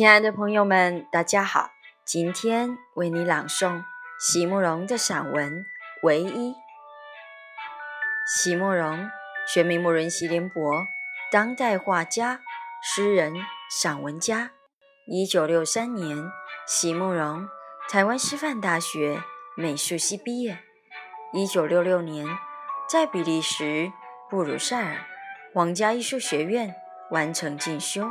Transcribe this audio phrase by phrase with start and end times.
[0.00, 1.72] 亲爱的朋友们，大家好！
[2.06, 3.84] 今天为你朗诵
[4.18, 5.60] 席慕容的散文
[6.02, 6.52] 《唯一》。
[8.26, 9.10] 席慕容，
[9.46, 10.86] 学名慕容席联博，
[11.30, 12.40] 当代画家、
[12.82, 13.34] 诗人、
[13.70, 14.52] 散文家。
[15.06, 16.16] 一九六三年，
[16.66, 17.46] 席慕容
[17.90, 19.22] 台湾师范大学
[19.54, 20.60] 美术系毕业。
[21.34, 22.26] 一九六六年，
[22.88, 23.92] 在比利时
[24.30, 25.04] 布鲁塞尔
[25.52, 26.74] 皇家艺术学院
[27.10, 28.10] 完成进修。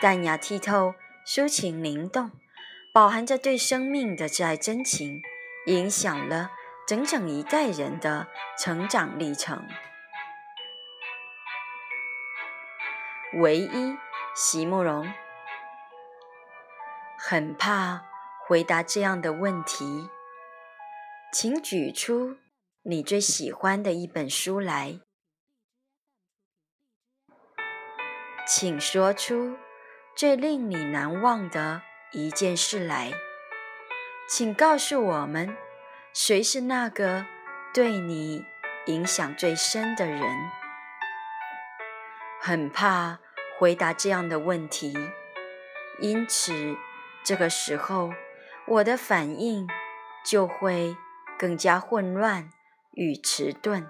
[0.00, 2.32] 淡雅剔透，抒情灵动，
[2.92, 5.22] 饱含着对生命的挚爱真情，
[5.66, 6.50] 影响了
[6.88, 8.26] 整整一代人的
[8.58, 9.64] 成长历程。
[13.34, 13.96] 唯一，
[14.34, 15.12] 席慕容，
[17.16, 18.02] 很怕
[18.48, 20.10] 回答这样的问题，
[21.32, 22.36] 请举出
[22.82, 24.98] 你最喜欢的一本书来，
[28.46, 29.56] 请说出。
[30.14, 31.82] 最令你难忘的
[32.12, 33.12] 一件事来，
[34.28, 35.56] 请告诉我们，
[36.12, 37.24] 谁是那个
[37.72, 38.44] 对你
[38.86, 40.20] 影响最深的人？
[42.40, 43.18] 很怕
[43.58, 44.94] 回答这样的问题，
[46.00, 46.76] 因此
[47.24, 48.12] 这个时候
[48.66, 49.66] 我的反应
[50.24, 50.94] 就会
[51.38, 52.50] 更加混乱
[52.92, 53.88] 与迟钝，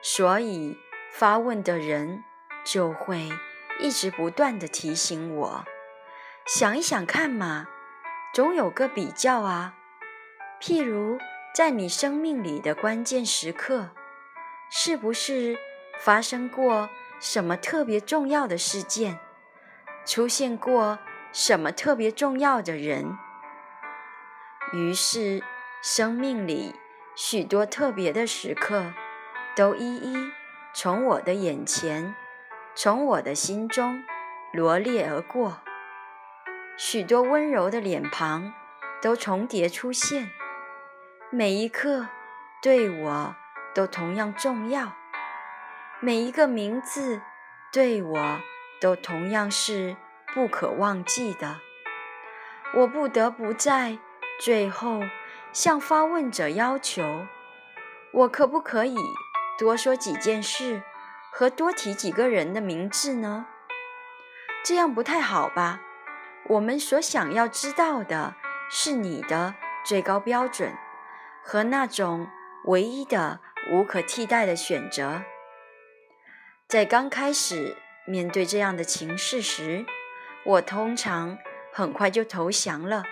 [0.00, 0.78] 所以
[1.12, 2.24] 发问的人
[2.64, 3.28] 就会。
[3.80, 5.64] 一直不断的提醒我，
[6.46, 7.68] 想一想看嘛，
[8.32, 9.74] 总有个比较啊。
[10.60, 11.18] 譬如
[11.54, 13.90] 在你生命里的关键时刻，
[14.70, 15.58] 是不是
[16.00, 16.88] 发生过
[17.20, 19.18] 什么特别重要的事件，
[20.06, 20.98] 出现过
[21.32, 23.18] 什么特别重要的人？
[24.72, 25.42] 于是，
[25.82, 26.74] 生命里
[27.14, 28.92] 许多特别的时刻，
[29.54, 30.32] 都一一
[30.72, 32.16] 从我的眼前。
[32.76, 34.02] 从我的心中
[34.52, 35.58] 罗列而过，
[36.76, 38.52] 许多温柔的脸庞
[39.00, 40.32] 都重叠出现，
[41.30, 42.08] 每一刻
[42.60, 43.36] 对我
[43.72, 44.92] 都同样重要，
[46.00, 47.22] 每一个名字
[47.72, 48.40] 对我
[48.80, 49.96] 都同样是
[50.34, 51.60] 不可忘记的。
[52.74, 53.98] 我不得不在
[54.40, 55.00] 最后
[55.52, 57.26] 向发问者要求：
[58.12, 58.96] 我可不可以
[59.56, 60.82] 多说几件事？
[61.36, 63.46] 和多提几个人的名字呢？
[64.64, 65.80] 这样不太好吧？
[66.46, 68.36] 我们所想要知道的
[68.70, 70.72] 是你的最高标准
[71.42, 72.28] 和那种
[72.66, 73.40] 唯一的、
[73.72, 75.22] 无可替代的选择。
[76.68, 79.84] 在刚开始面对这样的情势时，
[80.44, 81.36] 我通常
[81.72, 83.02] 很快就投降了，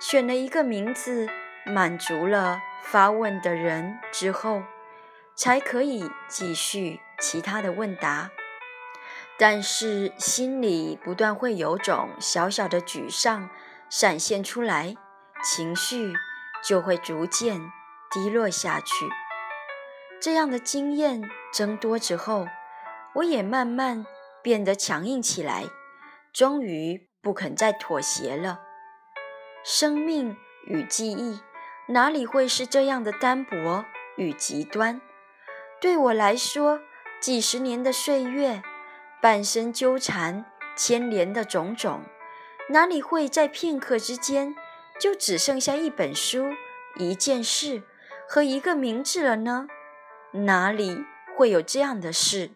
[0.00, 1.28] 选了一个名字，
[1.66, 4.62] 满足了发问的人之后，
[5.40, 7.00] 才可以继续。
[7.18, 8.30] 其他的问答，
[9.38, 13.50] 但是心里不断会有种小小的沮丧
[13.90, 14.94] 闪现出来，
[15.42, 16.14] 情绪
[16.64, 17.60] 就会逐渐
[18.10, 19.06] 低落下去。
[20.18, 22.46] 这样的经验增多之后，
[23.16, 24.06] 我也慢慢
[24.42, 25.64] 变得强硬起来，
[26.32, 28.60] 终于不肯再妥协了。
[29.62, 31.40] 生命与记忆
[31.88, 33.84] 哪里会是这样的单薄
[34.16, 35.02] 与极端？
[35.80, 36.80] 对我来说。
[37.20, 38.62] 几十年的岁月，
[39.20, 42.00] 半生纠缠牵连的种种，
[42.70, 44.56] 哪里会在片刻之间
[44.98, 46.46] 就只剩下一本书、
[46.96, 47.82] 一件事
[48.26, 49.66] 和一个名字了呢？
[50.32, 51.04] 哪里
[51.36, 52.52] 会有这样的事？